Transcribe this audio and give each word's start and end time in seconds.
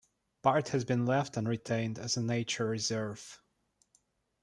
Part 0.41 0.69
has 0.69 0.83
been 0.83 1.05
left 1.05 1.37
and 1.37 1.47
retained 1.47 1.99
as 1.99 2.17
a 2.17 2.23
nature 2.23 2.65
reserve. 2.65 3.39